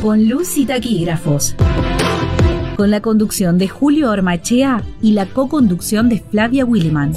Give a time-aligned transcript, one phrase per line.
[0.00, 1.54] con luz y taquígrafos.
[2.76, 7.12] Con la conducción de Julio Ormachea y la co-conducción de Flavia Williman.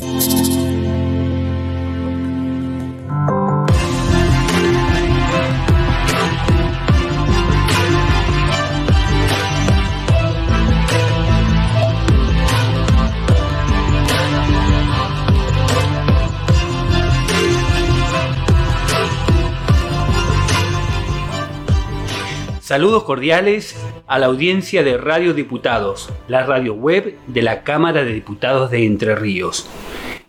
[22.73, 23.77] Saludos cordiales
[24.07, 28.87] a la audiencia de Radio Diputados, la radio web de la Cámara de Diputados de
[28.87, 29.69] Entre Ríos.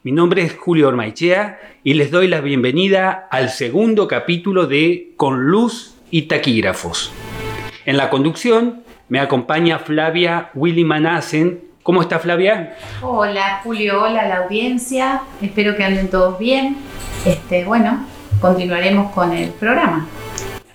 [0.02, 5.46] Mi nombre es Julio Ormaichea y les doy la bienvenida al segundo capítulo de Con
[5.46, 7.12] Luz y Taquígrafos.
[7.86, 11.64] En la conducción me acompaña Flavia Willy Manassen.
[11.82, 12.76] ¿Cómo está Flavia?
[13.00, 15.22] Hola Julio, hola a la audiencia.
[15.40, 16.76] Espero que anden todos bien.
[17.24, 18.04] Este, bueno,
[18.42, 20.06] continuaremos con el programa.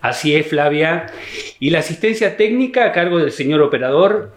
[0.01, 1.07] Así es, Flavia.
[1.59, 4.33] Y la asistencia técnica a cargo del señor operador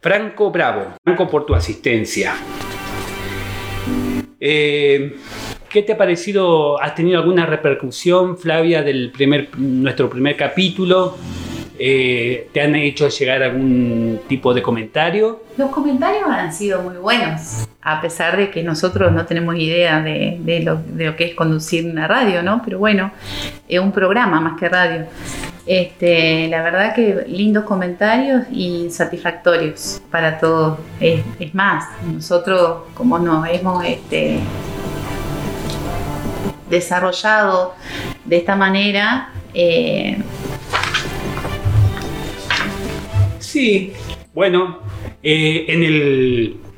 [0.00, 0.94] Franco Bravo.
[1.04, 2.34] Franco, por tu asistencia.
[4.40, 5.16] Eh,
[5.70, 6.82] ¿Qué te ha parecido?
[6.82, 11.16] ¿Has tenido alguna repercusión, Flavia, del primer, nuestro primer capítulo?
[11.78, 15.44] Eh, ¿Te han hecho llegar algún tipo de comentario?
[15.56, 20.62] Los comentarios han sido muy buenos, a pesar de que nosotros no tenemos idea de,
[20.64, 22.62] lo, que es conducir una radio, ¿no?
[22.64, 23.10] Pero bueno,
[23.68, 25.06] es un programa más que radio.
[25.66, 30.78] Este, la verdad que lindos comentarios y satisfactorios para todos.
[31.00, 34.38] Es, más, nosotros como nos hemos este,
[36.70, 37.74] desarrollado
[38.24, 40.22] de esta manera, eh,
[43.52, 43.92] Sí,
[44.32, 44.78] bueno,
[45.22, 45.82] eh, en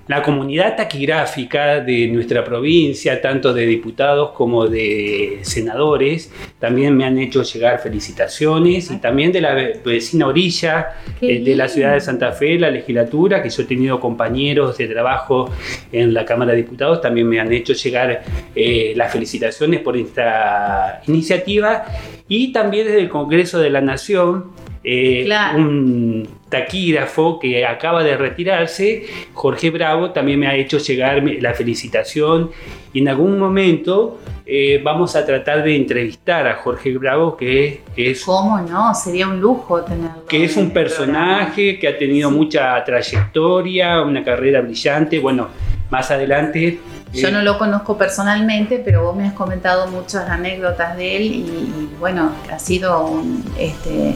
[0.06, 7.18] la comunidad taquigráfica de nuestra provincia, tanto de diputados como de senadores, también me han
[7.18, 12.32] hecho llegar felicitaciones y también de la vecina orilla eh, de la ciudad de Santa
[12.32, 15.50] Fe, la legislatura, que yo he tenido compañeros de trabajo
[15.90, 18.22] en la Cámara de Diputados, también me han hecho llegar
[18.54, 21.84] eh, las felicitaciones por esta iniciativa.
[22.28, 24.52] Y también desde el Congreso de la Nación
[24.84, 31.54] eh, un taquígrafo que acaba de retirarse, Jorge Bravo, también me ha hecho llegar la
[31.54, 32.50] felicitación
[32.92, 38.22] y en algún momento eh, vamos a tratar de entrevistar a Jorge Bravo, que, es...
[38.24, 38.94] ¿Cómo no?
[38.94, 40.26] Sería un lujo tenerlo.
[40.26, 45.18] Que es un personaje que ha tenido mucha trayectoria, una carrera brillante.
[45.18, 45.48] Bueno,
[45.90, 46.78] más adelante
[47.14, 51.90] yo no lo conozco personalmente, pero vos me has comentado muchas anécdotas de él y,
[52.00, 54.14] bueno, ha sido un, este,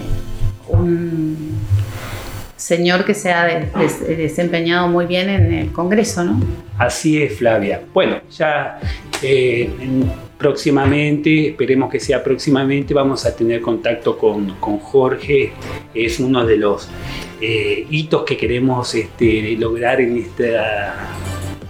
[0.68, 1.58] un
[2.56, 3.46] señor que se ha
[4.06, 6.40] desempeñado muy bien en el Congreso, ¿no?
[6.76, 7.82] Así es, Flavia.
[7.94, 8.80] Bueno, ya
[9.22, 9.70] eh,
[10.36, 15.52] próximamente, esperemos que sea próximamente, vamos a tener contacto con, Jorge.
[15.94, 16.88] Es uno de los
[17.40, 20.94] eh, hitos que queremos este, lograr en esta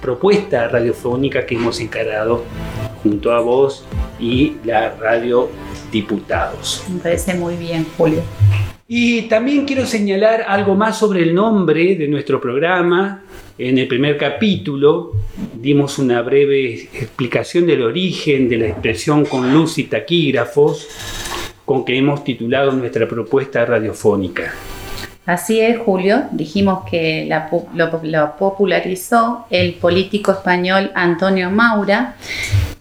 [0.01, 2.45] propuesta radiofónica que hemos encarado
[3.03, 3.85] junto a vos
[4.19, 5.49] y la radio
[5.91, 6.85] Diputados.
[6.93, 8.23] Me parece muy bien, Julio.
[8.91, 13.23] Y también quiero señalar algo más sobre el nombre de nuestro programa.
[13.59, 15.13] En el primer capítulo
[15.55, 20.89] dimos una breve explicación del origen de la expresión con luz y taquígrafos
[21.67, 24.55] con que hemos titulado nuestra propuesta radiofónica.
[25.27, 26.23] Así es, Julio.
[26.33, 27.29] Dijimos que
[27.75, 32.17] lo, popularizó el político español Antonio Maura,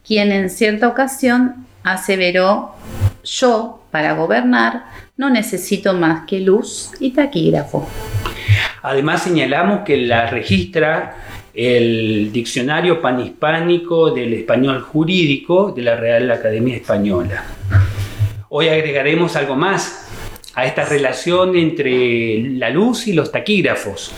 [0.08, 2.76] quien en cierta ocasión aseveró,
[3.26, 4.86] yo, para gobernar,
[5.18, 7.88] no necesito más que luz y taquígrafo.
[8.84, 11.18] Además señalamos que la registra
[11.54, 17.44] el Diccionario Panhispánico del Español Jurídico de la Real Academia Española.
[18.50, 20.08] Hoy agregaremos algo más
[20.54, 24.12] a esta relación entre la luz y los taquígrafos.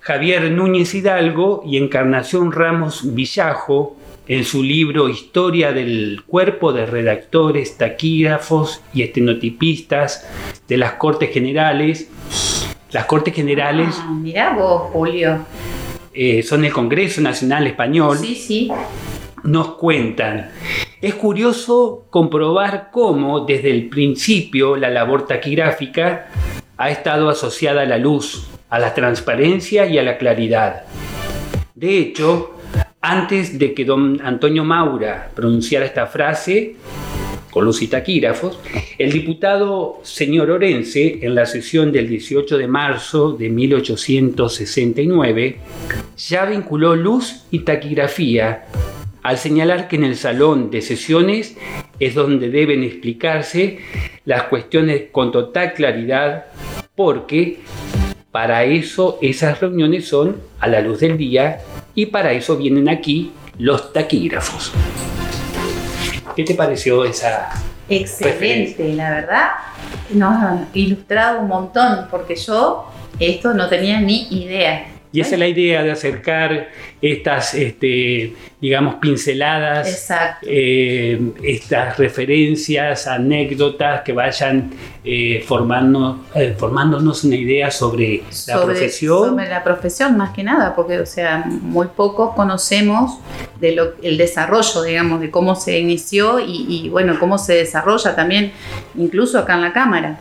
[0.00, 3.99] Javier Núñez Hidalgo y Encarnación Ramos Villajo
[4.30, 10.24] en su libro Historia del cuerpo de redactores, taquígrafos y estenotipistas
[10.68, 12.08] de las Cortes Generales.
[12.92, 13.96] Las Cortes Generales.
[13.98, 15.44] Ah, mirá vos, Julio.
[16.14, 18.18] Eh, son el Congreso Nacional Español.
[18.18, 18.70] Sí, sí.
[19.42, 20.52] Nos cuentan.
[21.00, 26.28] Es curioso comprobar cómo desde el principio la labor taquigráfica
[26.76, 30.84] ha estado asociada a la luz, a la transparencia y a la claridad.
[31.74, 32.59] De hecho,
[33.10, 36.76] antes de que don Antonio Maura pronunciara esta frase,
[37.50, 38.60] con luz y taquígrafos,
[38.98, 45.56] el diputado señor Orense, en la sesión del 18 de marzo de 1869,
[46.16, 48.66] ya vinculó luz y taquigrafía
[49.24, 51.56] al señalar que en el salón de sesiones
[51.98, 53.80] es donde deben explicarse
[54.24, 56.44] las cuestiones con total claridad
[56.94, 57.58] porque
[58.30, 61.58] para eso esas reuniones son a la luz del día
[61.94, 64.72] y para eso vienen aquí los taquígrafos.
[66.34, 67.50] ¿Qué te pareció esa
[67.90, 69.48] Excelente, la verdad,
[70.10, 72.86] nos ha ilustrado un montón, porque yo
[73.18, 74.86] esto no tenía ni idea.
[75.12, 76.68] Y esa es la idea de acercar
[77.02, 80.08] estas, este, digamos, pinceladas,
[80.42, 84.70] eh, estas referencias, anécdotas que vayan
[85.02, 89.30] eh, formando, eh, formándonos una idea sobre, la profesión.
[89.30, 93.18] Sobre la profesión, más que nada, porque, o sea, muy pocos conocemos
[93.60, 98.14] de lo, el desarrollo, digamos, de cómo se inició y, y, bueno, cómo se desarrolla
[98.14, 98.52] también,
[98.96, 100.20] incluso acá en la Cámara.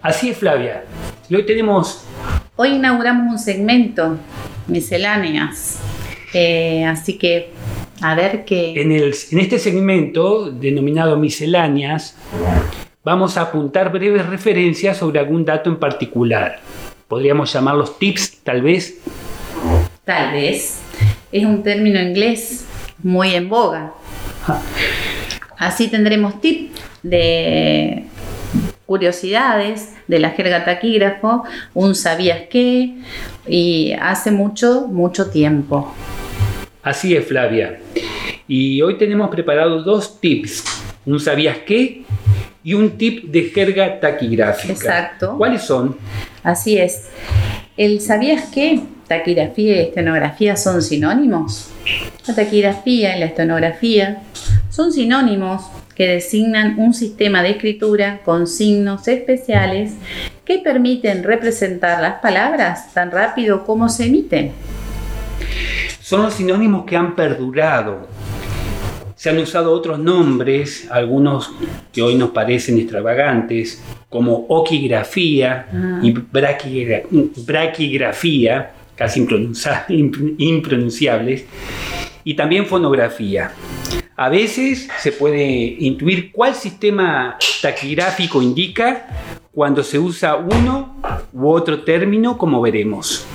[0.00, 0.84] Así es, Flavia.
[1.30, 2.02] Hoy tenemos
[2.62, 4.18] Hoy inauguramos un segmento,
[4.66, 5.78] misceláneas.
[6.34, 7.52] Eh, así que,
[8.02, 8.78] a ver qué.
[8.78, 12.18] En, en este segmento, denominado misceláneas,
[13.02, 16.60] vamos a apuntar breves referencias sobre algún dato en particular.
[17.08, 18.98] Podríamos llamarlos tips, tal vez.
[20.04, 20.82] Tal vez.
[21.32, 22.66] Es un término inglés
[23.02, 23.94] muy en boga.
[24.46, 24.60] Ah.
[25.56, 28.04] Así tendremos tips de
[28.90, 31.44] curiosidades de la jerga taquígrafo,
[31.74, 32.96] un sabías qué,
[33.46, 35.94] y hace mucho, mucho tiempo.
[36.82, 37.78] Así es, Flavia.
[38.48, 40.64] Y hoy tenemos preparados dos tips,
[41.06, 42.02] un sabías qué
[42.64, 44.72] y un tip de jerga taquigráfica.
[44.72, 45.36] Exacto.
[45.38, 45.96] ¿Cuáles son?
[46.42, 47.10] Así es.
[47.76, 48.80] ¿El sabías qué?
[49.06, 51.70] Taquigrafía y estenografía son sinónimos.
[52.26, 54.20] La taquigrafía y la estenografía
[54.68, 55.62] son sinónimos
[56.00, 59.92] que designan un sistema de escritura con signos especiales
[60.46, 64.52] que permiten representar las palabras tan rápido como se emiten.
[66.00, 68.08] Son los sinónimos que han perdurado.
[69.14, 71.52] Se han usado otros nombres, algunos
[71.92, 76.00] que hoy nos parecen extravagantes, como oquigrafía ah.
[76.02, 76.12] y
[77.46, 79.20] braquigrafía, casi
[80.38, 81.44] impronunciables,
[82.24, 83.52] y también fonografía.
[84.20, 85.42] A veces se puede
[85.78, 89.06] intuir cuál sistema taquigráfico indica
[89.50, 90.94] cuando se usa uno
[91.32, 93.26] u otro término, como veremos.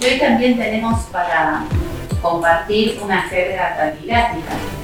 [0.00, 1.64] hoy también tenemos para
[2.20, 4.81] compartir una jerga taquigráfica.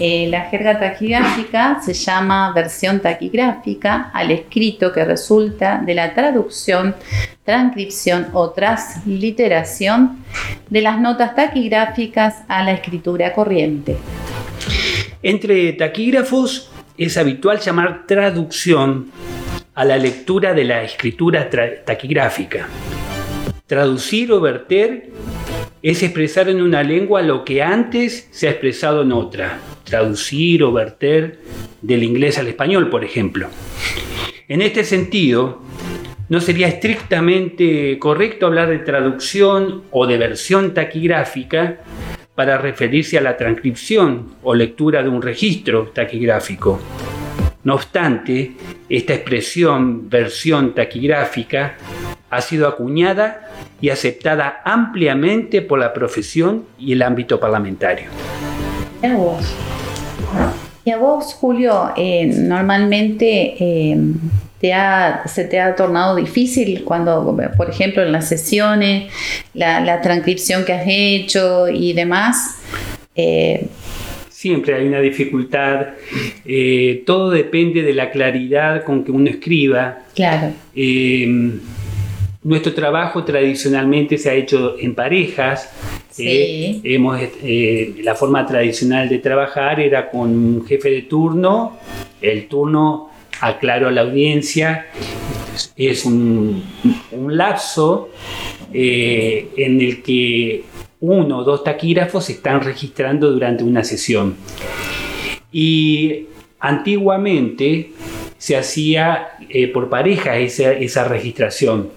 [0.00, 6.94] Eh, la jerga taquigráfica se llama versión taquigráfica al escrito que resulta de la traducción
[7.44, 10.24] transcripción o transliteración
[10.68, 13.96] de las notas taquigráficas a la escritura corriente.
[15.22, 19.10] Entre taquígrafos es habitual llamar traducción
[19.74, 21.48] a la lectura de la escritura
[21.84, 22.68] taquigráfica.
[23.66, 25.10] Traducir o verter
[25.82, 29.58] es expresar en una lengua lo que antes se ha expresado en otra.
[29.84, 31.38] Traducir o verter
[31.82, 33.48] del inglés al español, por ejemplo.
[34.48, 35.62] En este sentido,
[36.28, 41.78] no sería estrictamente correcto hablar de traducción o de versión taquigráfica
[42.34, 46.80] para referirse a la transcripción o lectura de un registro taquigráfico.
[47.64, 48.52] No obstante,
[48.88, 51.76] esta expresión versión taquigráfica
[52.30, 53.48] ha sido acuñada
[53.80, 58.06] y aceptada ampliamente por la profesión y el ámbito parlamentario.
[59.02, 59.54] Y a vos,
[60.84, 63.96] y a vos Julio, eh, normalmente eh,
[64.60, 69.12] se te ha tornado difícil cuando, por ejemplo, en las sesiones,
[69.54, 72.60] la, transcripción que has hecho y demás?
[73.14, 73.68] Eh,
[74.28, 75.88] Siempre hay una dificultad.
[76.44, 79.98] Eh, todo depende de la claridad con que uno escriba.
[80.14, 80.52] Claro.
[80.74, 81.58] Eh,
[82.42, 85.72] nuestro trabajo tradicionalmente se ha hecho en parejas.
[86.10, 86.80] Sí.
[86.82, 87.20] hemos,
[88.02, 91.78] la forma tradicional de trabajar era con un jefe de turno.
[92.20, 94.86] El turno aclaro a la audiencia,
[95.76, 96.62] es un,
[97.28, 98.10] lapso
[98.72, 100.64] eh, en el que
[101.00, 104.36] uno o dos taquígrafos se están registrando durante una sesión.
[105.52, 106.26] Y
[106.58, 107.92] antiguamente
[108.38, 111.90] se hacía eh, por pareja esa, esa, registración.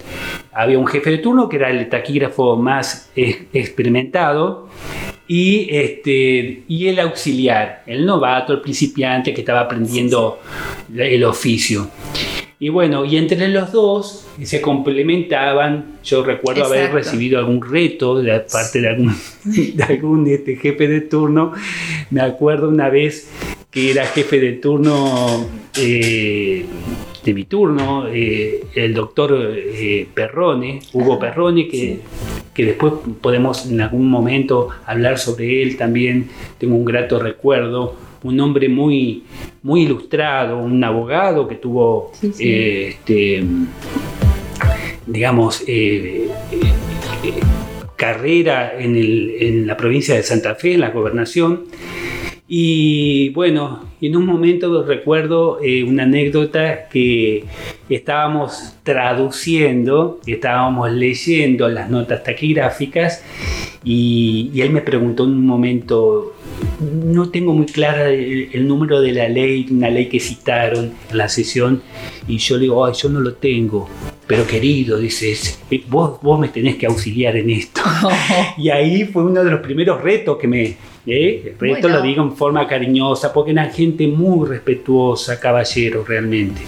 [0.51, 4.67] Había un jefe de turno que era el taquígrafo más experimentado
[5.27, 10.39] y, este, y el auxiliar, el novato, el principiante que estaba aprendiendo
[10.93, 11.89] el oficio.
[12.59, 15.99] Y bueno, y entre los dos se complementaban.
[16.03, 21.01] Yo recuerdo haber recibido algún reto de parte de algún, de algún este, jefe de
[21.01, 21.53] turno.
[22.11, 23.31] Me acuerdo una vez
[23.71, 25.47] que era jefe de turno
[25.77, 26.65] eh,
[27.23, 31.99] de mi turno, eh, el doctor eh, Perrone, Hugo Perrone, que
[32.53, 36.29] que después podemos en algún momento hablar sobre él también.
[36.57, 39.23] Tengo un grato recuerdo, un hombre muy,
[39.63, 43.43] muy ilustrado, un abogado que tuvo, eh, este,
[45.05, 45.63] digamos,
[47.95, 51.67] carrera en, en la provincia de Santa Fe, en la gobernación
[52.53, 57.45] y bueno, en un momento recuerdo eh, una anécdota que
[57.87, 63.23] estábamos traduciendo, estábamos leyendo las notas taquigráficas
[63.85, 66.35] y, él me preguntó en un momento,
[66.81, 71.29] no tengo muy clara el, número de la ley, una ley que citaron en la
[71.29, 71.81] sesión,
[72.27, 73.87] y yo le digo, ay, yo no lo tengo,
[74.27, 77.81] pero querido, dices, vos, vos me tenés que auxiliar en esto.
[78.57, 81.55] y ahí fue uno de los primeros retos que me, ¿Eh?
[81.59, 86.61] Esto lo digo en forma cariñosa, porque eran gente muy respetuosa, caballero, realmente.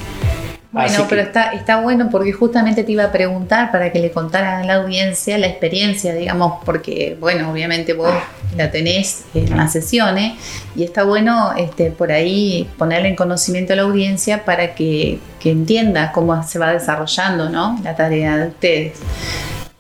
[0.73, 4.63] Bueno, pero está, está bueno porque justamente te iba a preguntar para que le contaras
[4.63, 8.11] a la audiencia la experiencia, digamos, porque, bueno, obviamente vos
[8.57, 10.33] la tenés en las sesiones
[10.75, 15.51] y está bueno este, por ahí ponerle en conocimiento a la audiencia para que, que
[15.51, 17.79] entienda cómo se va desarrollando ¿no?
[17.83, 18.93] la tarea de ustedes.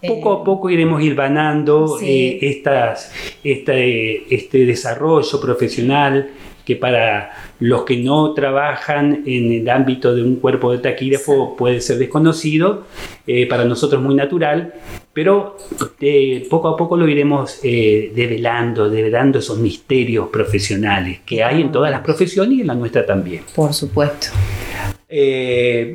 [0.07, 3.11] Poco a poco iremos hilvanando eh, estas,
[3.43, 6.29] este, este desarrollo profesional
[6.65, 11.81] que para los que no trabajan en el ámbito de un cuerpo de taquígrafo puede
[11.81, 12.83] ser desconocido,
[13.27, 14.73] eh, para nosotros muy natural,
[15.13, 15.57] pero
[15.99, 21.91] eh, poco a poco lo iremos develando, develando esos misterios profesionales que hay en todas
[21.91, 23.43] las profesiones y en la nuestra también.
[23.55, 24.27] Por supuesto.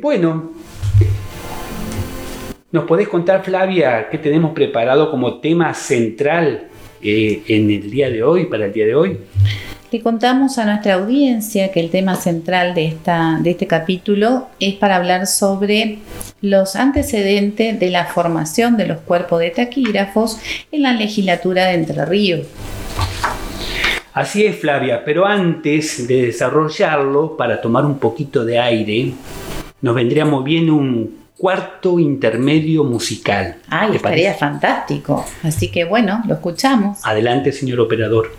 [0.01, 0.51] bueno,
[2.71, 6.67] ¿Nos podés contar, Flavia, qué tenemos preparado como tema central
[7.01, 9.17] eh, en el día de hoy, para el día de hoy?
[9.91, 14.75] Le contamos a nuestra audiencia que el tema central de, esta, de este capítulo es
[14.75, 15.97] para hablar sobre
[16.41, 20.39] los antecedentes de la formación de los cuerpos de taquígrafos
[20.71, 22.45] en la legislatura de Entre Ríos.
[24.13, 29.13] Así es, Flavia, pero antes de desarrollarlo, para tomar un poquito de aire,
[29.81, 33.55] nos vendría muy bien un cuarto intermedio musical.
[33.69, 35.25] Ay, estaría fantástico.
[35.41, 36.99] Así que bueno, lo escuchamos.
[37.05, 38.29] Adelante, señor operador.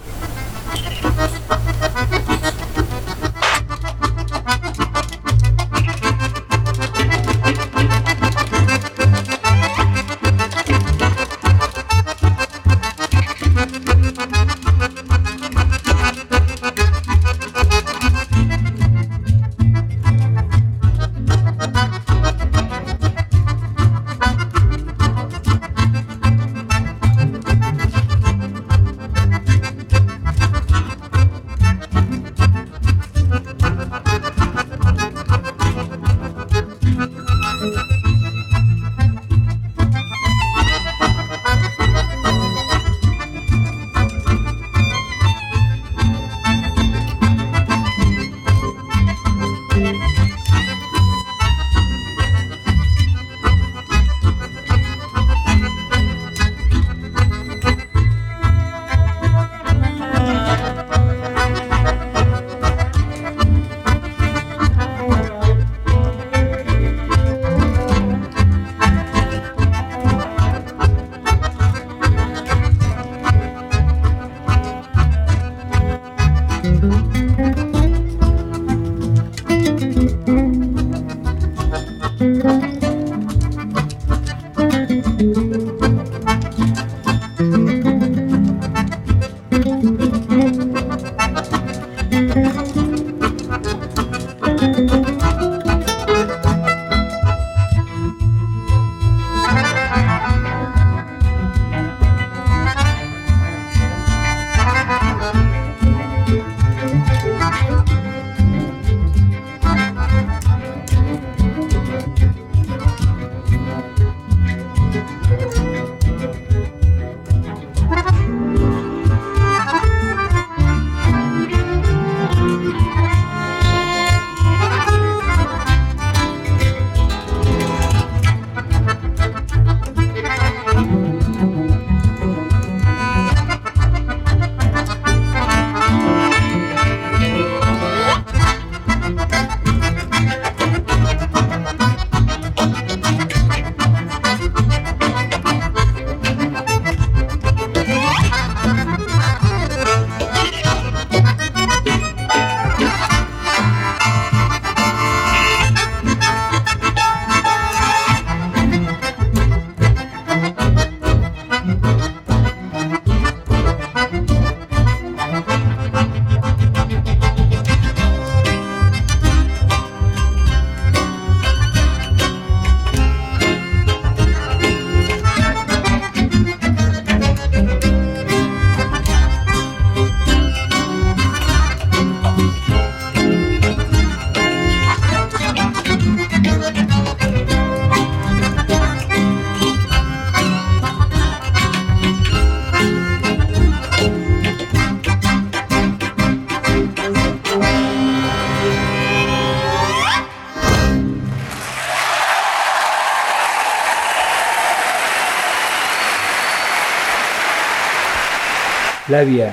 [209.11, 209.53] Flavia,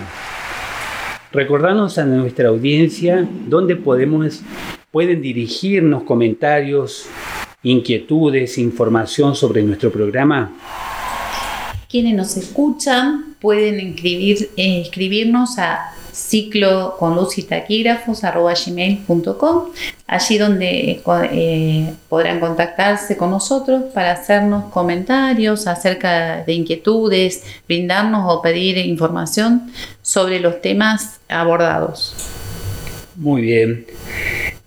[1.32, 4.44] recordarnos a nuestra audiencia dónde podemos,
[4.92, 7.08] pueden dirigirnos comentarios,
[7.64, 10.56] inquietudes, información sobre nuestro programa.
[11.90, 19.65] Quienes nos escuchan pueden escribir, eh, escribirnos a ciclo con luz y taquígrafos gmail.com,
[20.07, 28.41] allí donde eh, podrán contactarse con nosotros para hacernos comentarios acerca de inquietudes, brindarnos o
[28.41, 29.71] pedir información
[30.01, 32.15] sobre los temas abordados.
[33.15, 33.86] Muy bien.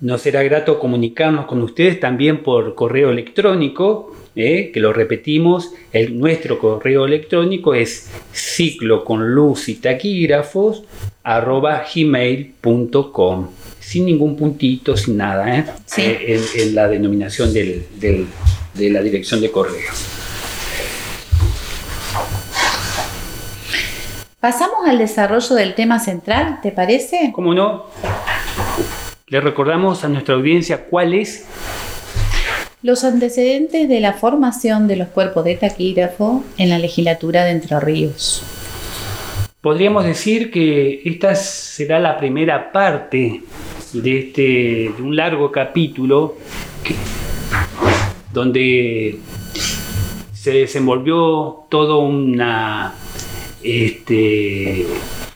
[0.00, 4.70] Nos será grato comunicarnos con ustedes también por correo electrónico ¿eh?
[4.72, 10.84] que lo repetimos, el, nuestro correo electrónico es ciclo con luz y taquígrafos
[11.36, 15.64] arroba gmail.com sin ningún puntito, sin nada, ¿eh?
[15.96, 18.26] Eh, en, la denominación de
[18.74, 19.90] la dirección de correo.
[24.38, 27.30] Pasamos al desarrollo del tema central, ¿te parece?
[27.32, 27.86] ¿Cómo no?
[29.26, 31.46] Le recordamos a nuestra audiencia cuál es
[32.82, 37.78] los antecedentes de la formación de los cuerpos de taquígrafo en la legislatura de Entre
[37.78, 38.42] Ríos.
[39.60, 43.42] Podríamos decir que esta será la primera parte
[43.92, 46.38] de, este, un largo capítulo
[48.32, 49.18] donde
[50.32, 52.94] se desenvolvió toda una,
[53.62, 54.86] este,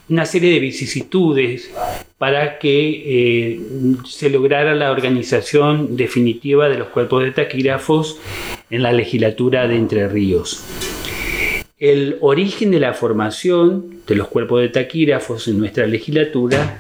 [0.09, 1.71] una serie de vicisitudes
[2.17, 3.61] para que eh,
[4.07, 8.19] se lograra la organización definitiva de los cuerpos de taquígrafos
[8.71, 10.94] en la legislatura de Entre Ríos.
[11.87, 16.79] El origen de la formación de los cuerpos de taquígrafos en nuestra legislatura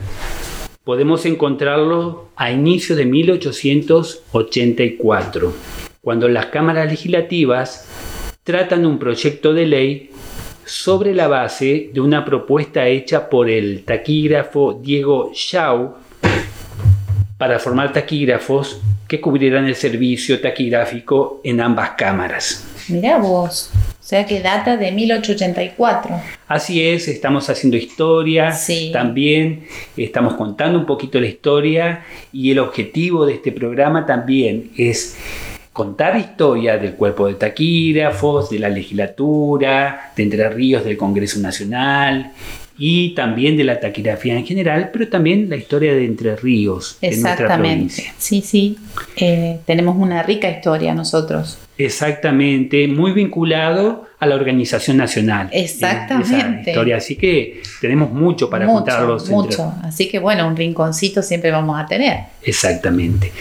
[0.83, 5.53] podemos encontrarlo a inicios de 1884,
[6.01, 7.87] cuando las cámaras legislativas
[8.45, 10.09] tratan un proyecto de ley
[10.64, 15.97] sobre la base de una propuesta hecha por el taquígrafo Diego Shaw
[17.37, 22.67] para formar taquígrafos que cubrieran el servicio taquigráfico en ambas cámaras.
[22.88, 23.71] Mirá vos,
[24.05, 26.21] o sea que data de 1884.
[26.47, 28.90] Así es, estamos haciendo historia, sí.
[28.93, 29.64] también
[29.97, 35.17] estamos contando un poquito la historia y el objetivo de este programa también es
[35.73, 42.33] contar historia del cuerpo de taquígrafos, de la legislatura, de Entre Ríos del Congreso Nacional
[42.77, 47.23] y también de la taquigrafía en general, pero también la historia de Entre Ríos, en
[47.23, 48.12] nuestra provincia.
[48.19, 48.77] Sí, sí,
[49.17, 51.57] eh, tenemos una rica historia nosotros.
[51.77, 55.49] Exactamente, muy vinculado a la organización nacional.
[55.53, 56.71] Exactamente.
[56.71, 56.97] historia.
[56.97, 59.29] Así que tenemos mucho para contarlos.
[59.29, 62.21] Mucho, así que bueno, un rinconcito siempre vamos a tener.
[62.43, 63.33] Exactamente.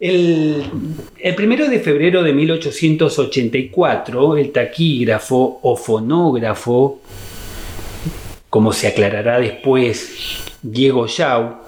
[0.00, 7.00] El, primero de febrero de 1884, el taquígrafo o fonógrafo,
[8.48, 11.62] como se aclarará después, Diego Shaw,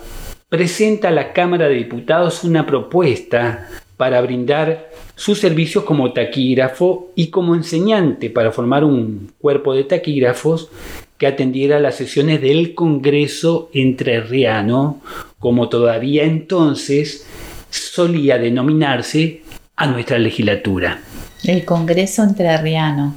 [0.48, 4.89] presenta a la Cámara de Diputados una propuesta para brindar
[5.20, 10.70] sus servicios como taquígrafo y como enseñante para formar un cuerpo de taquígrafos
[11.18, 15.02] que atendiera las sesiones del Congreso Entrerriano,
[15.38, 17.26] como todavía entonces
[17.68, 19.42] solía denominarse
[19.76, 21.02] a nuestra legislatura.
[21.44, 23.14] El Congreso Entrerriano.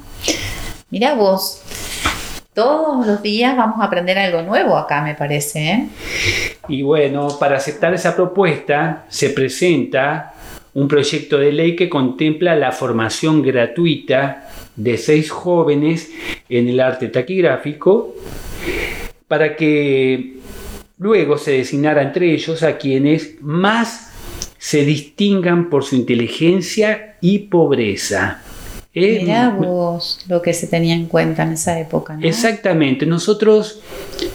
[0.90, 1.62] Mira vos,
[2.52, 5.70] todos los días vamos a aprender algo nuevo acá, me parece.
[5.70, 5.88] ¿eh?
[6.68, 10.34] Y bueno, para aceptar esa propuesta se presenta
[10.74, 16.10] un proyecto de ley que contempla la formación gratuita de seis jóvenes
[16.48, 18.14] en el arte taquigráfico
[19.28, 20.38] para que
[20.98, 24.12] luego se designara entre ellos a quienes más
[24.58, 28.42] se distingan por su inteligencia y pobreza.
[28.94, 32.16] Mirá vos lo que se tenía en cuenta en esa época.
[32.22, 33.06] Exactamente.
[33.06, 33.80] Nosotros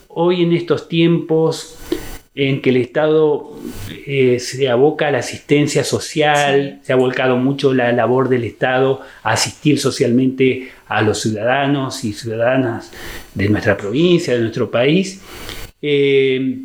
[0.09, 1.77] hoy en estos tiempos
[2.39, 3.51] en que el Estado
[4.07, 9.01] eh, se aboca a la asistencia social, se ha volcado mucho la labor del Estado
[9.23, 12.93] a asistir socialmente a los ciudadanos y ciudadanas
[13.33, 15.21] de nuestra provincia, de nuestro país.
[15.81, 16.59] Eh,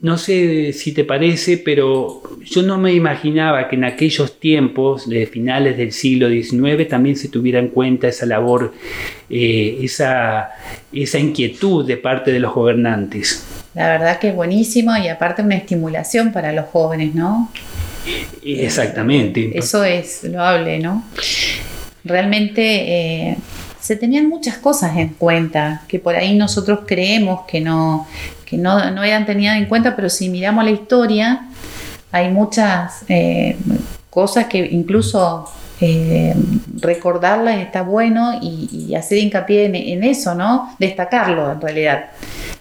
[0.00, 5.26] no sé si te parece, pero yo no me imaginaba que en aquellos tiempos de
[5.26, 8.72] finales del siglo XIX también se tuviera en cuenta esa labor,
[9.28, 10.50] eh, esa,
[10.92, 13.55] esa inquietud de parte de los gobernantes.
[13.76, 17.52] La verdad que es buenísimo y aparte una estimulación para los jóvenes, ¿no?
[18.42, 19.50] Exactamente.
[19.52, 21.04] Eso es loable, ¿no?
[22.02, 23.36] Realmente eh,
[23.78, 28.08] se tenían muchas cosas en cuenta que por ahí nosotros creemos que no,
[28.46, 31.46] que no, no eran tenidas en cuenta, pero si miramos la historia,
[32.12, 33.58] hay muchas eh,
[34.08, 36.34] cosas que incluso eh,
[36.80, 40.74] recordarlas está bueno y, hacer hincapié en, eso, ¿no?
[40.78, 42.06] Destacarlo en realidad.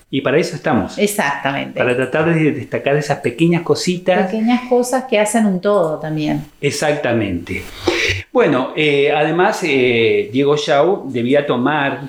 [0.09, 0.97] Y para eso estamos.
[0.97, 1.77] Exactamente.
[1.77, 4.27] Para tratar de destacar esas pequeñas cositas.
[4.27, 6.45] Pequeñas cosas que hacen un todo también.
[6.61, 7.63] Exactamente.
[8.31, 12.01] Bueno, eh, además eh, Diego Shaw debía tomar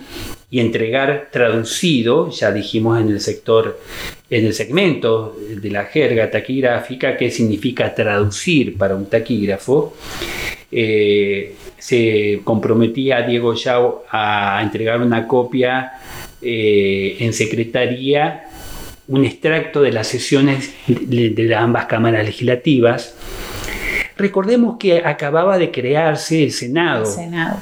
[0.50, 3.80] y entregar traducido, ya dijimos en el sector,
[4.30, 9.94] en el segmento de la jerga taquigráfica, qué significa traducir para un taquígrafo.
[10.70, 15.92] Eh, se comprometía Diego Yao a entregar una copia
[16.46, 18.44] eh, en secretaría,
[19.08, 23.14] un extracto de las sesiones de, ambas cámaras legislativas.
[24.16, 27.04] Recordemos que acababa de crearse el Senado.
[27.04, 27.58] El Senado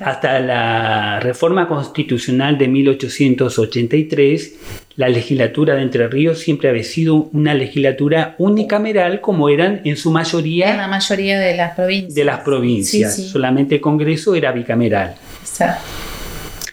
[0.00, 4.54] hasta la reforma constitucional de 1883,
[4.96, 10.10] la legislatura de Entre Ríos siempre había sido una legislatura unicameral como eran en su
[10.10, 12.14] mayoría en la mayoría de las provincias.
[12.14, 13.16] De las provincias.
[13.16, 15.14] Solamente el Congreso era bicameral.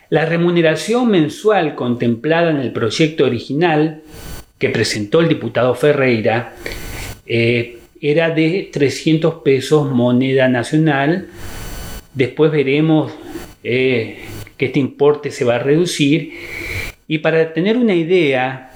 [0.09, 4.01] La remuneración mensual contemplada en el proyecto original
[4.57, 6.55] que presentó el diputado Ferreira
[7.25, 11.27] eh, era de 300 pesos moneda nacional
[12.17, 13.13] Después veremos
[13.63, 14.25] eh,
[14.57, 16.33] que este importe se va a reducir.
[17.07, 18.71] Y para tener una idea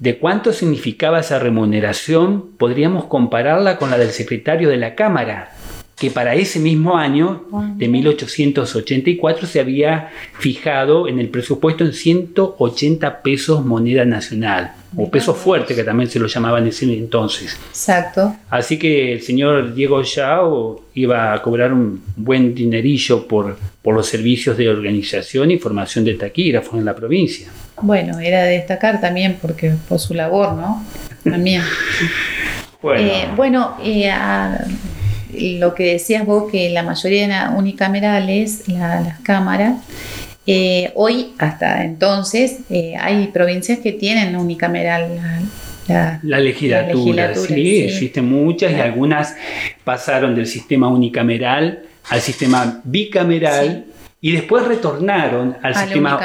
[0.00, 5.52] de cuánto significaba esa remuneración, podríamos compararla con la del secretario de la Cámara,
[6.02, 7.44] que para ese mismo año,
[7.76, 15.32] de 1884, se había fijado en el presupuesto en 180 pesos moneda nacional o peso
[15.32, 17.56] fuerte, que también se lo llamaban en ese entonces.
[17.68, 18.34] Exacto.
[18.50, 24.08] Así que el señor Diego Yao iba a cobrar un buen dinerillo por, por los
[24.08, 27.46] servicios de organización y formación de taquígrafos en la provincia.
[27.80, 30.84] Bueno, era de destacar también porque por su labor, ¿no?
[31.22, 31.62] También.
[32.82, 34.12] bueno, eh, eh,
[35.32, 39.80] lo que decías vos, que la mayoría eran unicamerales, las cámaras,
[40.46, 45.16] eh, hoy, hasta entonces, eh, hay provincias que tienen unicameral
[45.86, 47.34] la, la, legislatura.
[47.34, 49.36] sí, existen muchas y algunas
[49.84, 53.86] pasaron del sistema unicameral al sistema bicameral.
[54.24, 56.16] Y después retornaron al sistema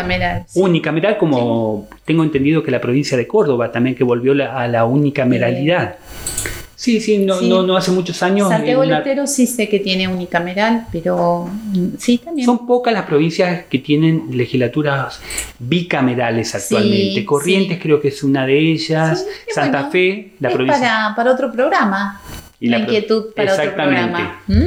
[0.53, 5.95] unicameral, como tengo entendido que la provincia de Córdoba también que volvió a la unicameralidad.
[6.43, 6.56] Sí,
[6.99, 8.49] sí, no, No, no hace muchos años.
[8.49, 12.45] Santiago del sí sé que tiene unicameral, pero mm, sí también.
[12.45, 15.19] Son pocas las provincias que tienen legislaturas
[15.57, 17.25] bicamerales actualmente.
[17.25, 19.25] Corrientes creo que es una de ellas.
[19.49, 20.79] Santa Fe, la provincia.
[20.79, 22.21] Para, para otro programa.
[22.59, 24.41] Y la, inquietud para otro programa.
[24.45, 24.65] ¿Mm?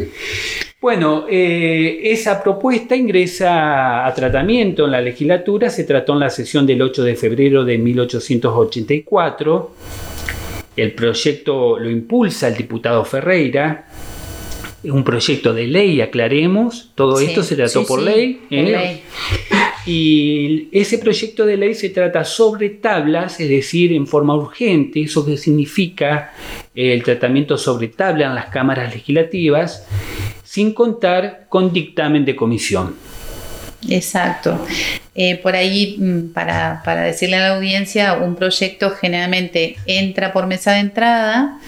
[0.80, 6.66] Bueno, eh, esa propuesta ingresa a tratamiento en la legislatura, se trató en la sesión
[6.66, 9.70] del 8 de febrero de 1884
[10.76, 13.86] el proyecto lo impulsa el diputado Ferreira,
[14.84, 18.38] un proyecto de ley, aclaremos, todo esto se trató por, ¿eh?
[18.50, 19.02] ley,
[19.86, 25.24] Y ese proyecto de ley se trata sobre tablas, es decir, en forma urgente, eso
[25.24, 26.32] que significa
[26.74, 29.86] el tratamiento sobre tabla en las cámaras legislativas,
[30.42, 32.94] sin contar con dictamen de comisión.
[33.88, 34.66] Exacto.
[35.14, 40.72] Eh, por ahí, mm, para, decirle a la audiencia, un proyecto generalmente entra por mesa
[40.72, 41.58] de entrada,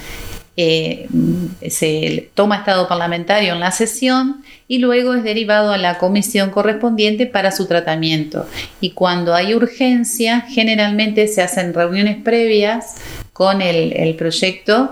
[0.56, 1.08] eh,
[1.70, 7.26] se toma estado parlamentario en la sesión y luego es derivado a la comisión correspondiente
[7.26, 8.46] para su tratamiento.
[8.80, 12.96] Y cuando hay urgencia, generalmente se hacen reuniones previas
[13.32, 14.90] con el, proyecto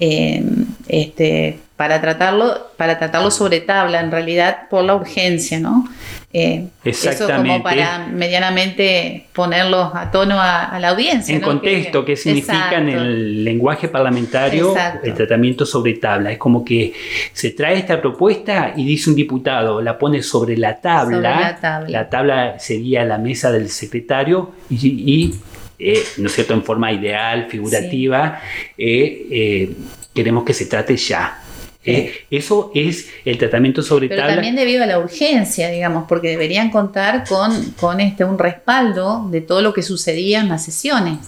[0.00, 0.42] eh,
[0.88, 5.88] este, para, tratarlo, para tratarlo sobre tabla, en realidad por la urgencia, ¿no?
[6.34, 11.34] Eh, eso como para medianamente ponerlos a tono a, la audiencia.
[11.34, 16.32] En contexto, ¿qué significa en el lenguaje parlamentario el tratamiento sobre tabla?
[16.32, 16.94] Es como que
[17.34, 21.58] se trae esta propuesta y dice un diputado, la pone sobre la tabla.
[21.86, 22.58] la, tabla.
[22.58, 25.34] sería la mesa del secretario y,
[25.78, 28.40] eh, ¿no es cierto?, en forma ideal, figurativa,
[28.78, 29.70] eh,
[30.14, 31.41] queremos que se trate ya.
[31.84, 36.70] Eh, eso es el tratamiento sobre Pero también debido a la urgencia, digamos, porque deberían
[36.70, 41.18] contar con, con este, un respaldo de todo lo que sucedía en las sesiones.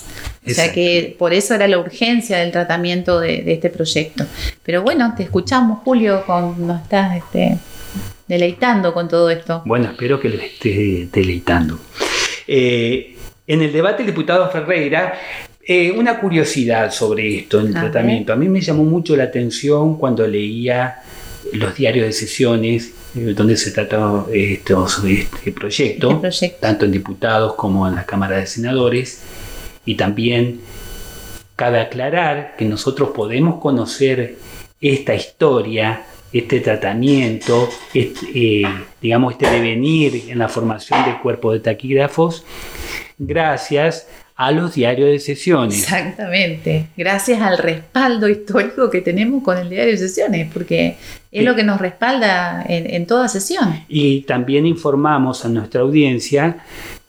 [0.46, 4.26] O sea que por eso era la urgencia del tratamiento de, este proyecto.
[4.62, 7.56] Pero bueno, te escuchamos, Julio, con, nos estás este,
[8.28, 9.62] deleitando con todo esto.
[9.64, 11.80] Bueno, espero que les esté deleitando.
[12.46, 15.14] Eh, en el debate, el diputado Ferreira
[15.66, 18.32] eh, una curiosidad sobre esto, el tratamiento.
[18.32, 21.02] A mí me llamó mucho la atención cuando leía
[21.52, 27.54] los diarios de sesiones eh, donde se trató estos, este proyecto, este tanto en diputados
[27.54, 29.22] como en la Cámara de Senadores.
[29.86, 30.60] Y también
[31.56, 34.36] cabe aclarar que nosotros podemos conocer
[34.80, 38.64] esta historia este tratamiento, este, eh,
[39.00, 42.44] digamos, este devenir en la formación del cuerpo de taquígrafos,
[43.16, 45.82] gracias a los diarios de sesiones.
[45.84, 50.96] Exactamente, gracias al respaldo histórico que tenemos con el diario de sesiones, porque
[51.30, 53.84] es lo que nos respalda en, en toda sesión.
[53.88, 56.58] Y también informamos a nuestra audiencia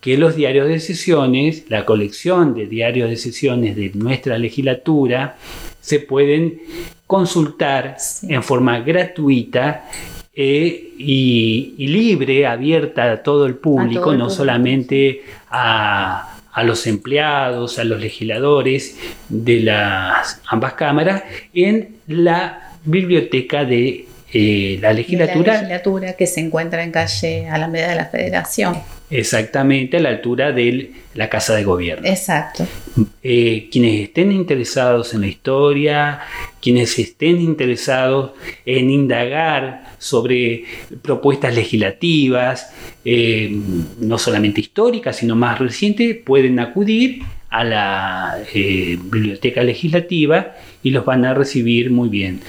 [0.02, 5.36] que los diarios de sesiones, la colección de diarios de sesiones de nuestra legislatura,
[5.82, 6.62] se pueden
[7.08, 9.90] consultar en forma gratuita
[10.34, 18.00] eh, y, libre, abierta a todo el público, no solamente a, los empleados, a los
[18.00, 18.98] legisladores
[19.30, 25.54] de las ambas cámaras, en la biblioteca de eh, la legislatura.
[25.54, 28.76] la legislatura que se encuentra en calle Alameda de la Federación.
[29.10, 32.08] Exactamente a la altura de la Casa de Gobierno.
[32.08, 32.65] Exacto.
[33.22, 36.20] Eh, quienes estén interesados en la historia,
[36.62, 38.32] quienes estén interesados
[38.65, 40.65] en indagar sobre
[41.02, 43.56] propuestas legislativas, eh,
[44.00, 51.06] no solamente históricas, sino más recientes, pueden acudir a la eh, biblioteca legislativa y los
[51.06, 52.41] van a recibir muy bien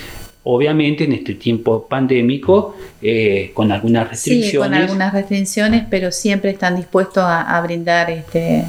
[0.48, 4.50] obviamente en este tiempo pandémico eh, con algunas restricciones.
[4.50, 8.64] Sí, con algunas restricciones, pero siempre están dispuestos a, brindar este,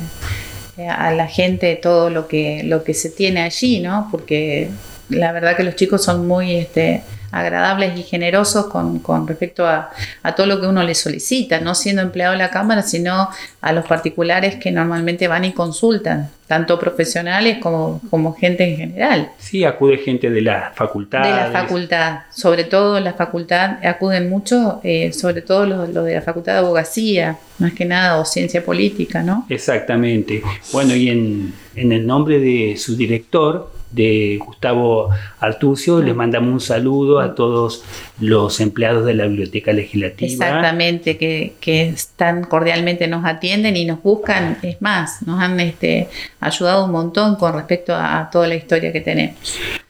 [0.90, 4.08] a la gente todo lo que, lo que se tiene allí, ¿no?
[4.12, 4.70] Porque
[5.10, 9.90] la verdad que los chicos son muy este, agradables y generosos con, respecto a,
[10.36, 13.30] todo lo que uno les solicita, no siendo empleado de la Cámara, sino
[13.62, 19.32] a los particulares que normalmente van y consultan, tanto profesionales como, como gente en general.
[19.38, 21.24] Sí, acude gente de la facultad.
[21.24, 26.22] De la facultad, sobre todo la facultad, acuden mucho, eh, sobre todo los, de la
[26.22, 29.46] facultad de abogacía, más que nada, o ciencia política, ¿no?
[29.50, 30.42] Exactamente.
[30.72, 36.02] Bueno, y en, en el nombre de su director, de Gustavo Artucio.
[36.02, 37.84] Les mandamos un saludo a todos
[38.22, 40.32] los empleados de la Biblioteca Legislativa.
[40.32, 44.60] Exactamente, que, que tan cordialmente nos atienden y nos buscan.
[44.62, 46.08] Es más, nos han este,
[46.40, 49.36] ayudado un montón con respecto a, toda la historia que tenemos.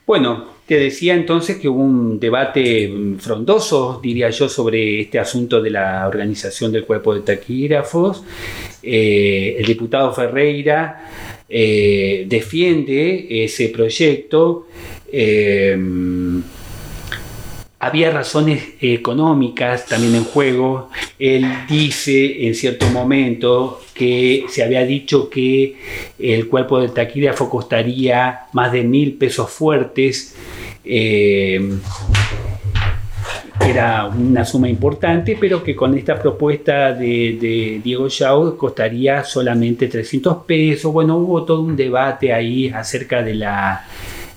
[0.06, 5.70] Bueno, te decía entonces que hubo un debate frondoso, diría yo, sobre este asunto de
[5.70, 8.24] la organización del cuerpo de taquígrafos.
[8.82, 14.66] Eh, el diputado Ferreira eh, defiende ese proyecto.
[15.10, 15.76] Eh,
[17.80, 20.90] había razones económicas también en juego.
[21.18, 25.76] Él dice en cierto momento que se había dicho que
[26.18, 30.34] el cuerpo del taquígrafo costaría más de mil pesos fuertes.
[30.84, 31.60] Eh,
[33.68, 40.44] era una suma importante, pero que con esta propuesta de, Diego Chao costaría solamente 300
[40.44, 40.92] pesos.
[40.92, 43.84] Bueno, hubo todo un debate ahí acerca de la,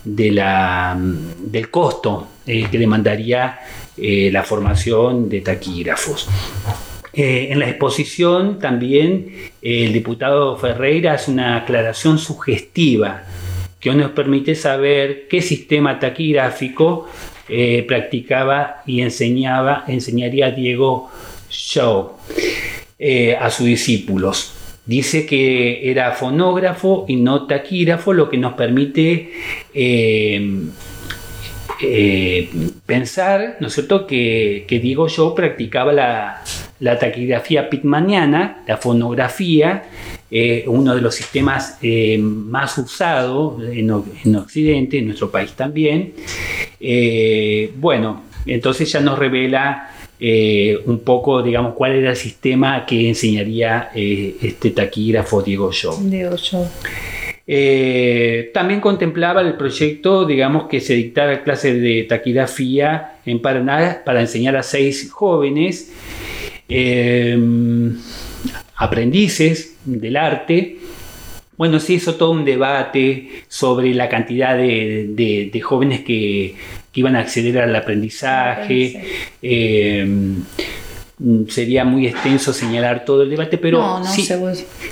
[0.04, 3.60] del costo eh, que demandaría
[3.98, 6.28] eh, la formación de taquígrafos.
[7.14, 13.24] Eh, en la exposición también el diputado Ferreira hace una aclaración sugestiva
[13.82, 17.08] que nos permite saber qué sistema taquigráfico
[17.50, 21.10] eh, practicaba y enseñaba, enseñaría Diego
[21.50, 22.12] Shaw
[23.00, 24.54] eh, a sus discípulos.
[24.86, 29.32] Dice que era fonógrafo y no taquígrafo, lo que nos permite
[29.74, 30.70] eh,
[32.86, 36.44] pensar, ¿no es cierto?, que, Diego Shaw practicaba la,
[36.80, 39.84] la taquigrafía pitmaniana, la fonografía,
[40.34, 43.92] eh, uno de los sistemas eh, más usados en,
[44.36, 46.14] Occidente, en nuestro país también.
[46.80, 49.90] Eh, bueno, entonces ya nos revela
[50.86, 55.98] un poco, digamos, cuál era el sistema que enseñaría este taquígrafo Diego Shaw.
[56.04, 56.68] Diego Shaw.
[58.54, 64.56] también contemplaba el proyecto, digamos, que se dictara clases de taquigrafía en Paraná para enseñar
[64.56, 65.92] a seis jóvenes
[68.76, 70.78] aprendices del arte.
[71.58, 76.56] Bueno, se hizo todo un debate sobre la cantidad de, jóvenes que,
[76.94, 79.04] iban a acceder al aprendizaje.
[79.42, 80.08] Eh,
[81.48, 84.02] sería muy extenso señalar todo el debate, pero,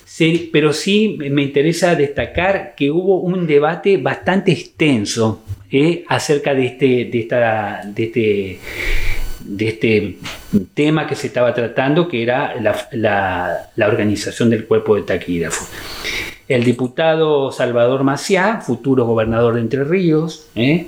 [0.06, 6.65] sí, pero sí me interesa destacar que hubo un debate bastante extenso eh, acerca de
[6.65, 8.60] este, de, esta, de este
[9.39, 10.15] de este
[10.79, 15.67] tema que se estaba tratando, que era la, organización del cuerpo de taquígrafos.
[16.47, 20.87] El diputado Salvador Maciá, futuro gobernador de Entre Ríos, ¿eh?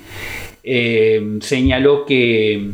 [0.64, 2.70] Eh, señaló que,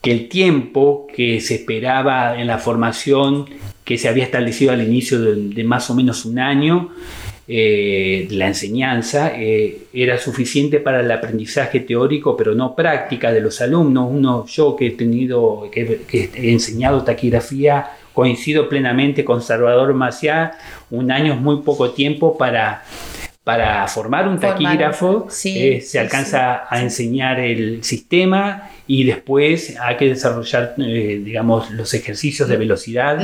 [0.00, 3.44] que el tiempo que se esperaba en la formación
[3.84, 6.88] que se había establecido al inicio de, más o menos un año,
[7.50, 13.62] eh, la enseñanza eh, era suficiente para el aprendizaje teórico, pero no práctica de los
[13.62, 14.10] alumnos.
[14.12, 20.58] Uno, yo que he tenido, que, he enseñado taquigrafía, coincido plenamente con Salvador Maciá,
[20.90, 22.84] un año es muy poco tiempo para
[23.48, 30.04] para formar un taquígrafo eh, se alcanza a enseñar el sistema y después hay que
[30.04, 33.18] desarrollar, eh, digamos, los ejercicios de velocidad.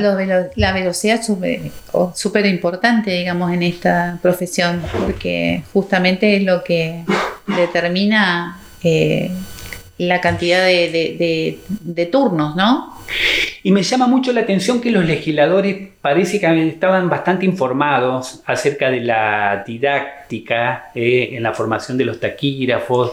[0.57, 7.05] la velocidad es súper importante, digamos, en esta profesión, porque justamente es lo que
[7.47, 9.31] determina eh,
[9.99, 12.95] la cantidad de, turnos, ¿no?
[13.63, 18.91] Y me llama mucho la atención que los legisladores parece que estaban bastante informados acerca
[18.91, 23.13] de la didáctica eh, en la formación de los taquígrafos,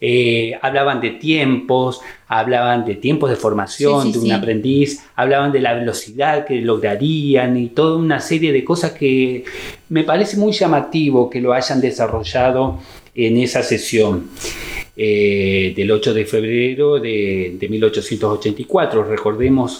[0.00, 5.74] eh, hablaban de tiempos, hablaban de tiempos de formación de un aprendiz, hablaban de la
[5.74, 9.44] velocidad que lograrían y toda una serie de cosas que
[9.90, 12.80] me parece muy llamativo que lo hayan desarrollado
[13.14, 14.30] en esa sesión.
[14.94, 19.78] Eh, del 8 de febrero de, 1884, recordemos.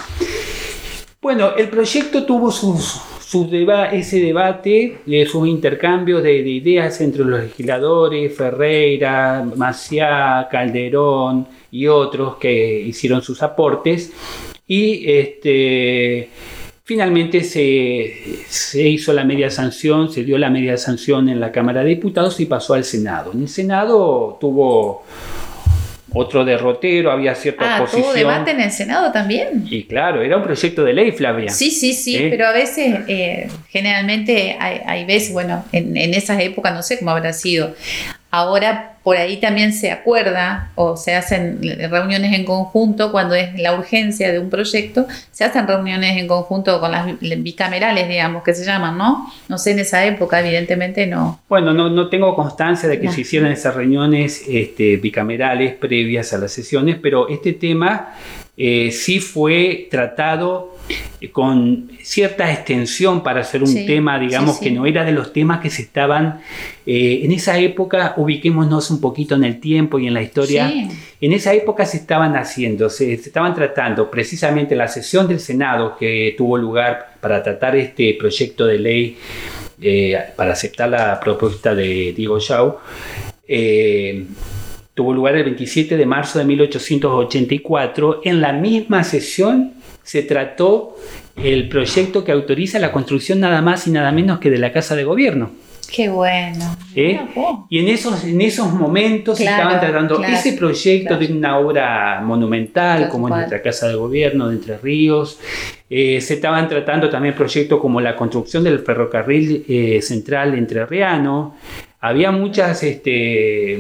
[1.20, 2.98] Bueno, el proyecto tuvo sus,
[3.92, 12.37] ese debate, eh, sus intercambios de, ideas entre los legisladores, Ferreira, Maciá, Calderón y otros
[12.37, 14.12] que hicieron sus aportes.
[14.66, 16.31] Y este,
[16.93, 21.89] Finalmente se, hizo la media sanción, se dio la media sanción en la Cámara de
[21.89, 23.33] Diputados y pasó al Senado.
[23.33, 25.03] En el Senado tuvo
[26.13, 28.03] otro derrotero, había cierta ah, oposición.
[28.03, 29.65] ¿Tuvo debate en el Senado también?
[29.71, 31.49] Y claro, era un proyecto de ley, Flavia.
[31.49, 32.29] Sí, sí, sí, ¿Eh?
[32.29, 37.13] pero a veces, eh, generalmente hay, veces, bueno, en, en esas épocas no sé cómo
[37.13, 37.75] habrá sido,
[38.35, 43.75] Ahora por ahí también se acuerda o se hacen reuniones en conjunto cuando es la
[43.75, 48.64] urgencia de un proyecto, se hacen reuniones en conjunto con las bicamerales, digamos, que se
[48.64, 49.31] llaman, ¿no?
[49.51, 51.40] No sé, en esa época evidentemente no.
[51.47, 56.38] Bueno, no, no tengo constancia de que se hicieran esas reuniones este, bicamerales previas a
[56.38, 58.14] las sesiones, pero este tema
[58.57, 60.73] eh, sí fue tratado
[61.33, 65.71] con cierta extensión para hacer un tema, digamos, que no era de los temas que
[65.71, 66.41] se estaban,
[66.87, 70.73] eh, en esa época, ubiquémonos un poquito en el tiempo y en la historia,
[71.21, 76.35] en esa época se estaban haciendo, se, estaban tratando precisamente la sesión del Senado que
[76.37, 79.17] tuvo lugar para tratar este proyecto de ley,
[79.81, 82.79] eh, para aceptar la propuesta de Diego Shaw
[84.95, 88.21] tuvo lugar el 27 de marzo de 1884.
[88.25, 90.97] En la misma sesión se trató
[91.37, 94.97] el proyecto que autoriza la construcción nada más y nada menos que de la Casa
[94.97, 95.51] de Gobierno.
[95.93, 96.77] Qué bueno.
[96.95, 97.21] ¿Eh?
[97.69, 103.11] Y en esos, en esos momentos se estaban tratando ese proyecto de una obra monumental
[103.11, 105.38] como es nuestra Casa de Gobierno de Entre Ríos.
[105.91, 111.57] Eh, se estaban tratando también proyectos como la construcción del ferrocarril eh, central entrerriano
[112.03, 113.75] había muchas este,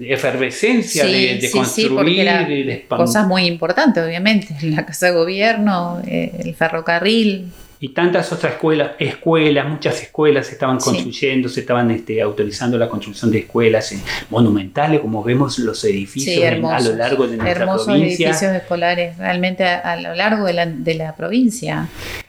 [0.00, 2.86] efervescencia de, construir.
[2.88, 4.56] cosas muy importantes, obviamente.
[4.62, 7.52] La casa de gobierno, eh, el ferrocarril.
[7.80, 12.88] Y tantas otras escuelas, escuelas, muchas escuelas se estaban construyendo, se estaban este, autorizando la
[12.88, 13.94] construcción de escuelas
[14.30, 18.30] monumentales, como vemos los edificios a lo largo de nuestra hermosos provincia.
[18.30, 21.86] edificios escolares, realmente a, lo largo de la, de la provincia.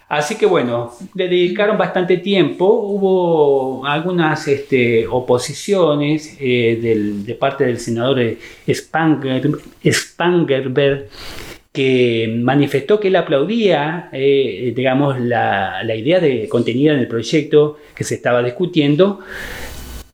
[0.10, 7.80] Así que bueno, le dedicaron bastante tiempo, hubo algunas este, oposiciones eh, de parte del
[7.80, 8.20] senador
[8.68, 9.52] Spanger,
[9.86, 11.10] Spangerberg
[11.72, 18.04] que manifestó que él aplaudía, eh, digamos, la, idea de contenida en el proyecto que
[18.04, 19.20] se estaba discutiendo,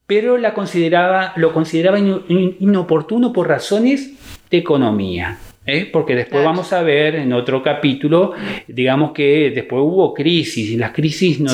[0.05, 4.11] pero la consideraba, lo consideraba inoportuno por razones
[4.51, 5.39] de economía.
[5.66, 5.89] ¿Eh?
[5.91, 8.34] porque después vamos a ver en otro capítulo,
[8.68, 11.51] digamos que después hubo crisis y las crisis no,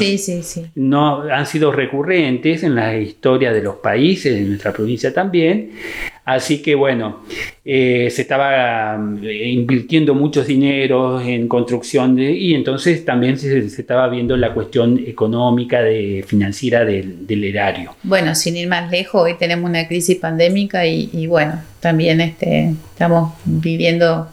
[0.76, 5.72] no han sido recurrentes en la historia de los países, en nuestra provincia también,
[6.32, 7.24] Así que bueno,
[7.66, 14.38] eh, se estaba eh, invirtiendo muchos dineros en construcción y entonces también se, estaba viendo
[14.38, 17.98] la cuestión económica, de, financiera del, erario.
[18.04, 23.34] Bueno, sin ir más lejos, hoy tenemos una crisis pandémica y, bueno, también este, estamos
[23.44, 24.30] viviendo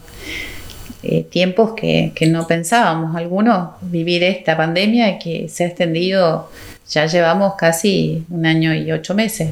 [1.03, 6.49] eh, tiempos que, que, no pensábamos algunos vivir esta pandemia que se ha extendido,
[6.89, 9.49] ya llevamos casi un año y ocho meses.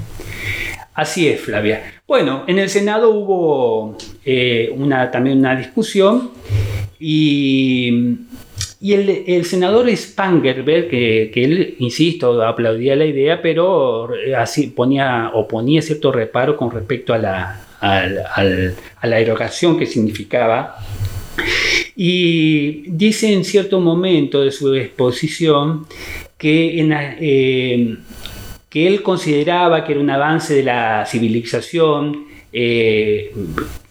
[0.97, 1.93] Así es, Flavia.
[2.07, 3.95] Bueno, en el Senado hubo
[4.25, 4.75] eh,
[5.11, 6.31] también una discusión
[6.99, 8.15] y,
[8.81, 15.31] el, senador Spangerberg, que, él, insisto, aplaudía la idea, pero así ponía,
[15.83, 20.77] cierto reparo con respecto a la, a la erogación que significaba.
[21.95, 25.85] Y dice en cierto momento de su exposición
[26.39, 27.97] que en, eh,
[28.69, 33.33] que él consideraba que era un avance de la civilización, eh,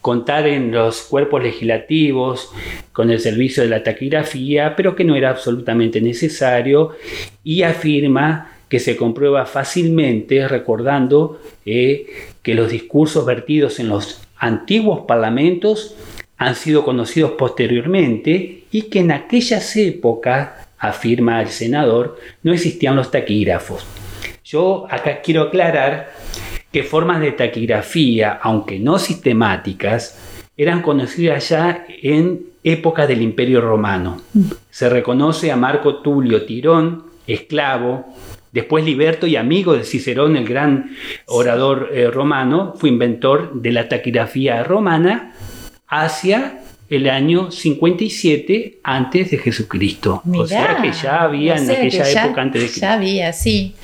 [0.01, 2.51] contar en los cuerpos legislativos
[2.93, 6.93] con el servicio de la taquigrafía, pero que no era absolutamente necesario
[7.43, 12.07] y afirma que se comprueba fácilmente recordando eh,
[12.43, 15.95] que los discursos vertidos en los antiguos parlamentos
[16.37, 23.11] han sido conocidos posteriormente y que en aquellas épocas, afirma el senador, no existían los
[23.11, 23.85] taquígrafos.
[24.45, 26.13] Yo acá quiero aclarar
[26.73, 30.19] que formas de taquigrafía, aunque no sistemáticas,
[30.57, 34.21] eran conocidas ya en época del Imperio Romano.
[34.71, 38.07] Se reconoce a Marco Tulio Tirón, esclavo,
[38.53, 40.97] después liberto y amigo de Cicerón, el gran
[41.27, 45.35] orador eh, romano, fue inventor de la taquigrafía romana
[45.89, 50.23] hacia el año 57 antes de Jesucristo.
[50.35, 52.81] o sea que ya había en aquella época antes de Cristo.
[52.81, 53.75] Ya había, sí.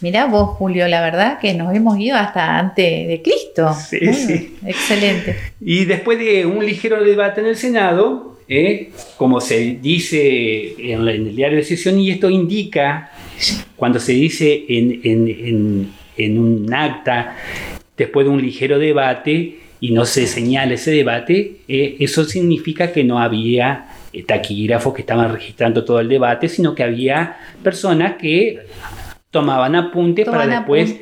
[0.00, 3.74] Mirá vos, Julio, la verdad que nos hemos ido hasta antes de Cristo.
[3.74, 4.56] Sí, sí.
[4.66, 5.36] Excelente.
[5.60, 11.34] Y después de un ligero debate en el Senado, eh, como se dice en, el
[11.34, 13.10] diario de sesión, y esto indica,
[13.76, 17.36] cuando se dice en, un acta,
[17.96, 23.04] después de un ligero debate, y no se señala ese debate, eh, eso significa que
[23.04, 28.60] no había eh, taquígrafos que estaban registrando todo el debate, sino que había personas que
[29.30, 30.96] tomaban apuntes para después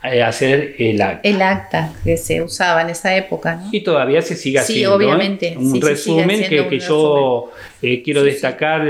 [0.00, 1.28] hacer el acta.
[1.28, 3.60] El acta que se usaba en esa época.
[3.72, 4.92] Y todavía se sigue sí, haciendo.
[4.92, 4.96] ¿eh?
[4.96, 5.54] obviamente.
[5.56, 7.50] Un resumen que, yo
[7.82, 8.84] eh, quiero destacar,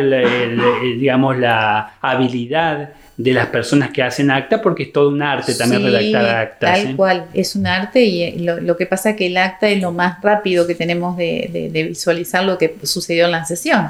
[0.99, 5.83] digamos, la habilidad de las personas que hacen acta, porque es todo un arte también
[5.83, 6.85] redactar actas.
[6.85, 9.91] Tal cual, es un arte y lo, que pasa es que el acta es lo
[9.91, 13.89] más rápido que tenemos de, de visualizar lo que sucedió en la sesión.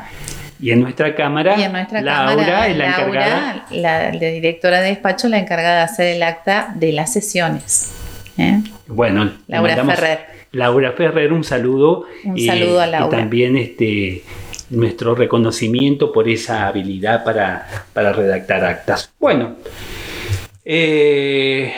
[0.61, 1.57] Y en nuestra cámara,
[2.03, 3.67] Laura es la encargada.
[3.71, 7.93] La, directora de despacho, la encargada de hacer el acta de las sesiones.
[8.37, 8.61] ¿eh?
[8.87, 10.39] Bueno, Laura Ferrer.
[10.53, 12.07] Laura Ferrer, un saludo.
[12.25, 13.17] Un saludo a Laura.
[13.17, 14.25] Y también este,
[14.71, 19.13] nuestro reconocimiento por esa habilidad para, para redactar actas.
[19.19, 19.57] Bueno,
[20.65, 21.73] eh,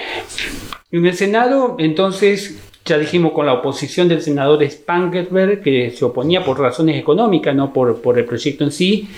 [0.90, 2.58] en el Senado, entonces,
[2.90, 7.72] ya dijimos con la oposición del senador Spangenberg, que se oponía por razones económicas, no
[7.72, 9.08] por, por, el proyecto en sí,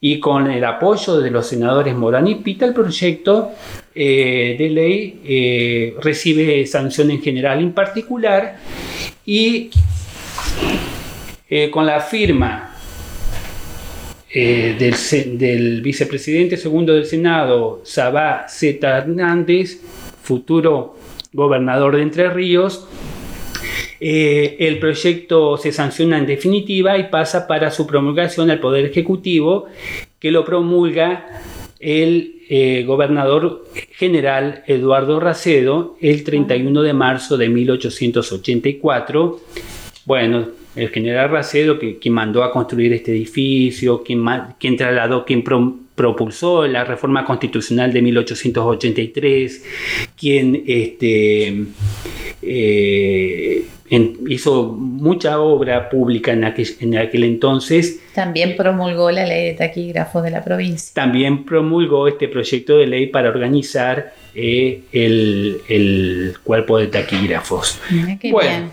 [0.00, 3.50] y con el apoyo de los senadores Morán y Pita, el proyecto
[3.94, 8.56] eh, de ley eh, recibe sanción en general en particular
[9.24, 9.70] y
[11.48, 12.74] eh, con la firma
[14.32, 14.94] del,
[15.38, 18.88] del, vicepresidente segundo del Senado, Sabá Z.
[18.88, 19.80] Hernández,
[20.20, 20.96] futuro
[21.32, 22.88] gobernador de Entre Ríos,
[24.00, 29.66] eh, el proyecto se sanciona en definitiva y pasa para su promulgación al Poder Ejecutivo,
[30.18, 31.26] que lo promulga
[31.78, 39.40] el eh, gobernador general Eduardo Racedo el 31 de marzo de 1884.
[40.06, 45.42] Bueno, el general Racedo, que, quien mandó a construir este edificio, quien, trasladó, quien
[46.00, 49.64] propulsó la reforma constitucional de 1883,
[50.16, 51.66] quien este,
[52.40, 53.66] eh,
[54.26, 58.00] hizo mucha obra pública en aquel, en aquel, entonces.
[58.14, 60.92] También promulgó la ley de taquígrafos de la provincia.
[60.94, 67.78] También promulgó este proyecto de ley para organizar eh, el, cuerpo de taquígrafos.
[68.30, 68.70] bueno.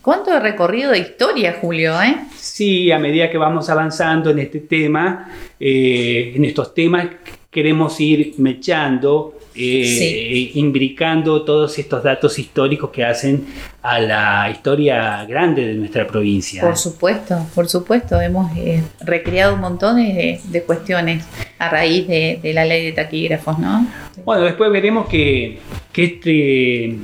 [0.00, 2.00] ¿Cuánto recorrido de historia, Julio?
[2.00, 2.16] Eh?
[2.58, 5.30] Sí, a medida que vamos avanzando en este tema,
[5.60, 7.06] eh, en estos temas,
[7.52, 13.46] queremos ir mechando eh, imbricando todos estos datos históricos que hacen
[13.80, 16.60] a la historia grande de nuestra provincia.
[16.62, 21.26] Por supuesto, por supuesto, hemos eh, recreado un montón de, cuestiones
[21.60, 23.86] a raíz de, la ley de taquígrafos, ¿no?
[24.24, 25.60] Bueno, después veremos que,
[25.94, 26.98] este,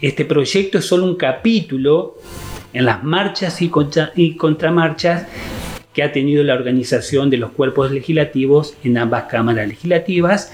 [0.00, 2.18] este proyecto es solo un capítulo
[2.72, 3.70] en las marchas y,
[4.16, 5.26] y contramarchas
[5.92, 10.50] que ha tenido la organización de los cuerpos legislativos en ambas cámaras legislativas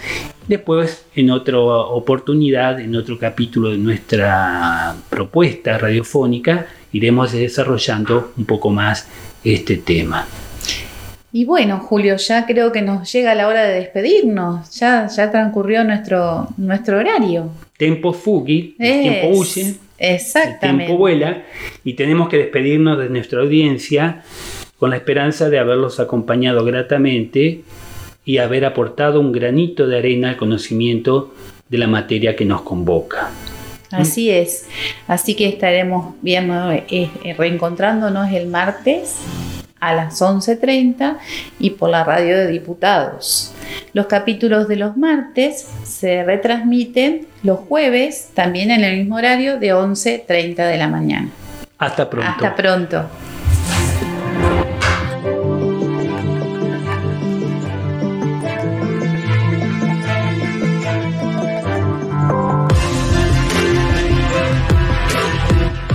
[0.49, 8.71] Después, en otra oportunidad, en otro capítulo de nuestra propuesta radiofónica, iremos desarrollando un poco
[8.71, 9.07] más
[9.45, 10.27] este tema.
[11.33, 14.75] Y bueno, Julio, ya creo que nos llega la hora de despedirnos.
[14.79, 17.51] Ya, ya transcurrió nuestro, nuestro horario.
[17.77, 19.75] Tiempo fugi, el tiempo huye.
[19.99, 20.67] Exactamente.
[20.67, 21.43] El tiempo vuela
[21.85, 24.23] y tenemos que despedirnos de nuestra audiencia
[24.79, 27.63] con la esperanza de haberlos acompañado gratamente
[28.25, 31.35] y haber aportado un granito de arena al conocimiento
[31.69, 33.31] de la materia que nos convoca.
[33.91, 34.67] Así es,
[35.07, 39.17] así que estaremos viendo, eh, reencontrándonos el martes
[39.81, 41.19] a las 11.30
[41.59, 43.55] y por la radio de diputados.
[43.95, 49.75] Los capítulos de los martes se retransmiten los jueves, también en el mismo horario de
[49.75, 51.31] 11.30 de la mañana.
[51.79, 52.31] Hasta pronto.
[52.31, 53.09] Hasta pronto.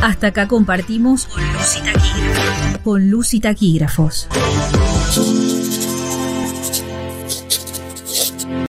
[0.02, 2.80] Hasta acá compartimos con Luz y Taquígrafos.
[2.84, 4.28] Con Luz y Taquígrafos.